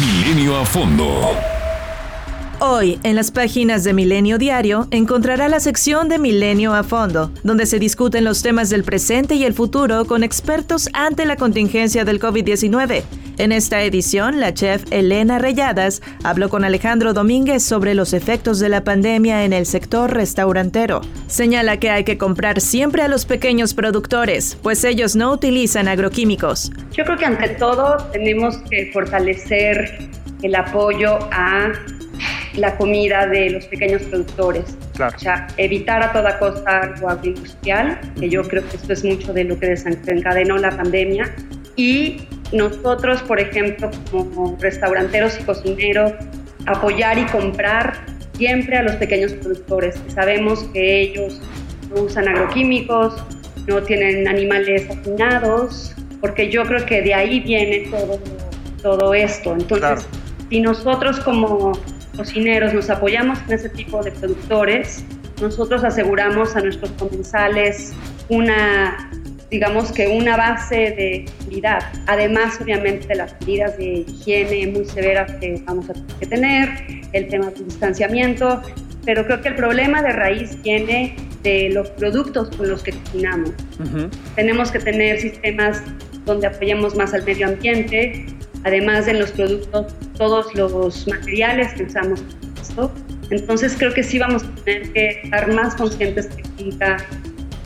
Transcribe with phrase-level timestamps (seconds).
[0.00, 1.36] Milenio a fondo.
[2.60, 7.66] Hoy, en las páginas de Milenio Diario, encontrará la sección de Milenio a fondo, donde
[7.66, 12.20] se discuten los temas del presente y el futuro con expertos ante la contingencia del
[12.20, 13.02] COVID-19.
[13.38, 18.68] En esta edición, la chef Elena Reyadas habló con Alejandro Domínguez sobre los efectos de
[18.68, 21.00] la pandemia en el sector restaurantero.
[21.28, 26.70] Señala que hay que comprar siempre a los pequeños productores, pues ellos no utilizan agroquímicos.
[26.92, 30.10] Yo creo que ante todo tenemos que fortalecer
[30.42, 31.72] el apoyo a
[32.56, 34.76] la comida de los pequeños productores.
[34.94, 39.32] O sea, evitar a toda costa lo agroindustrial, que yo creo que esto es mucho
[39.32, 41.34] de lo que desencadenó la pandemia.
[41.76, 46.12] Y nosotros, por ejemplo, como restauranteros y cocineros,
[46.66, 48.04] apoyar y comprar
[48.36, 50.00] siempre a los pequeños productores.
[50.08, 51.40] Sabemos que ellos
[51.90, 53.14] no usan agroquímicos,
[53.66, 58.20] no tienen animales afinados, porque yo creo que de ahí viene todo,
[58.82, 59.52] todo esto.
[59.52, 60.06] Entonces,
[60.50, 61.72] si nosotros como
[62.16, 65.04] cocineros nos apoyamos en ese tipo de productores,
[65.40, 67.92] nosotros aseguramos a nuestros comensales
[68.28, 69.10] una,
[69.52, 75.30] digamos que una base de calidad, además obviamente de las medidas de higiene muy severas
[75.32, 76.68] que vamos a tener que tener,
[77.12, 78.62] el tema del distanciamiento,
[79.04, 83.50] pero creo que el problema de raíz viene de los productos con los que cocinamos.
[84.36, 85.82] Tenemos que tener sistemas
[86.24, 88.24] donde apoyemos más al medio ambiente,
[88.64, 92.24] además de los productos, todos los materiales que usamos.
[93.28, 96.30] Entonces creo que sí vamos a tener que estar más conscientes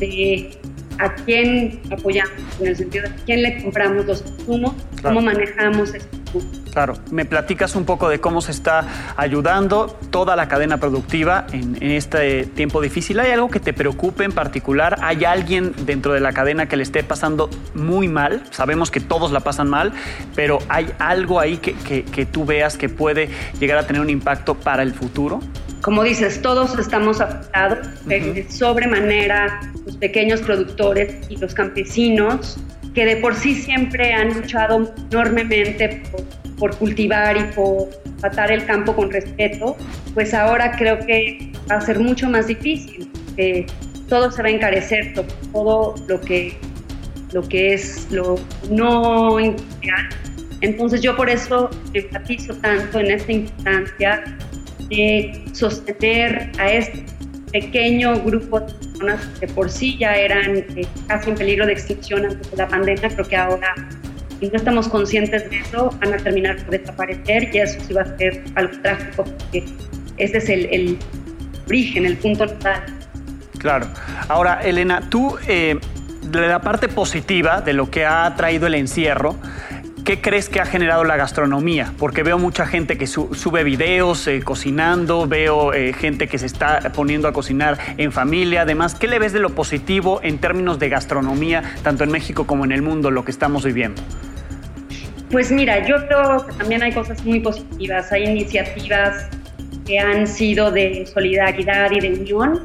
[0.00, 0.58] de
[0.98, 5.94] a quién apoyamos, en el sentido de a quién le compramos los insumos, cómo manejamos
[5.94, 6.16] esto.
[6.72, 11.80] Claro, me platicas un poco de cómo se está ayudando toda la cadena productiva en,
[11.80, 13.20] este tiempo difícil.
[13.20, 14.98] ¿Hay algo que te preocupe en particular?
[15.00, 18.42] ¿Hay alguien dentro de la cadena que le esté pasando muy mal?
[18.50, 19.92] Sabemos que todos la pasan mal,
[20.34, 23.28] pero ¿hay algo ahí que, que tú veas que puede
[23.60, 25.40] llegar a tener un impacto para el futuro?
[25.84, 32.56] Como dices, todos estamos afectados, de sobremanera los pequeños productores y los campesinos,
[32.94, 36.02] que de por sí siempre han luchado enormemente
[36.58, 39.76] por, cultivar y por tratar el campo con respeto,
[40.14, 43.06] pues ahora creo que va a ser mucho más difícil,
[43.36, 43.66] que
[44.08, 45.12] todo se va a encarecer,
[45.52, 46.56] todo lo que,
[47.34, 48.36] lo que es lo
[48.70, 50.08] no industrial.
[50.62, 54.24] Entonces yo por eso enfatizo tanto en esta instancia
[54.88, 57.04] de sostener a este
[57.52, 62.24] pequeño grupo de personas que por sí ya eran eh, casi en peligro de extinción
[62.24, 63.74] antes de la pandemia, creo que ahora,
[64.40, 68.02] si no estamos conscientes de eso, van a terminar por desaparecer y eso sí va
[68.02, 69.64] a ser algo trágico, porque
[70.16, 70.98] ese es el,
[71.68, 72.82] origen, el punto total.
[73.58, 73.86] Claro.
[74.28, 75.78] Ahora, Elena, tú, eh,
[76.22, 79.36] de la parte positiva de lo que ha traído el encierro,
[80.04, 81.94] ¿Qué crees que ha generado la gastronomía?
[81.98, 86.92] Porque veo mucha gente que sube videos eh, cocinando, veo eh, gente que se está
[86.94, 88.62] poniendo a cocinar en familia.
[88.62, 92.66] Además, ¿qué le ves de lo positivo en términos de gastronomía, tanto en México como
[92.66, 94.02] en el mundo, lo que estamos viviendo?
[95.30, 98.12] Pues mira, yo creo que también hay cosas muy positivas.
[98.12, 99.30] Hay iniciativas
[99.86, 102.62] que han sido de solidaridad y de unión,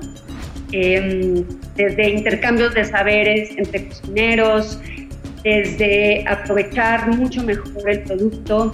[0.73, 1.45] em,
[1.77, 4.77] desde intercambios de saberes entre cocineros,
[5.43, 8.71] desde aprovechar mucho mejor el producto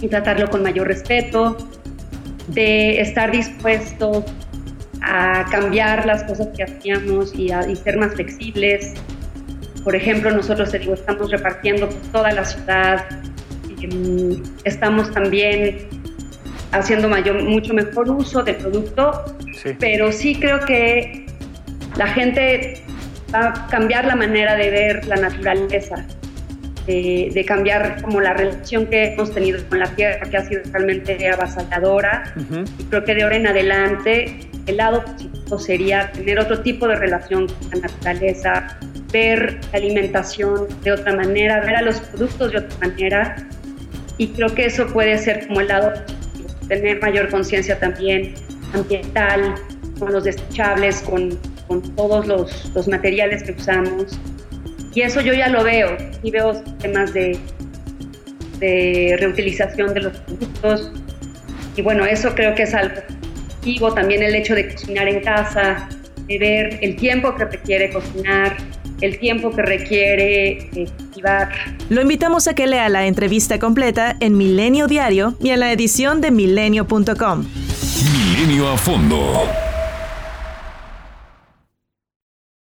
[0.00, 1.56] y tratarlo con mayor respeto,
[2.48, 4.24] de estar dispuestos
[5.02, 8.94] a cambiar las cosas que hacíamos y, a, ser más flexibles.
[9.82, 13.04] Por ejemplo, nosotros digo, estamos repartiendo por toda la ciudad,
[13.80, 15.88] em, estamos también
[16.72, 19.24] haciendo mayor, mucho mejor uso del producto,
[19.78, 21.26] pero sí creo que
[21.96, 22.82] la gente
[23.34, 26.04] va a cambiar la manera de ver la naturaleza,
[26.86, 31.28] de, cambiar como la relación que hemos tenido con la tierra, que ha sido realmente
[31.28, 32.34] avasalladora.
[32.78, 36.96] Y creo que de ahora en adelante el lado positivo sería tener otro tipo de
[36.96, 38.78] relación con la naturaleza,
[39.12, 43.36] ver la alimentación de otra manera, ver a los productos de otra manera.
[44.18, 48.34] Y creo que eso puede ser como el lado positivo, tener mayor conciencia también
[48.74, 49.54] ambiental,
[49.98, 54.18] con los desechables, con con todos los, materiales que usamos.
[54.94, 57.38] Y eso yo ya lo veo, y veo temas de,
[58.60, 60.92] de reutilización de los productos.
[61.76, 63.92] Y bueno, eso creo que es algo positivo.
[63.92, 65.88] También el hecho de cocinar en casa,
[66.28, 68.56] de ver el tiempo que requiere cocinar,
[69.00, 71.50] el tiempo que requiere cultivar.
[71.88, 76.20] Lo invitamos a que lea la entrevista completa en Milenio Diario y en la edición
[76.20, 77.46] de milenio.com.
[78.12, 79.63] Milenio a fondo.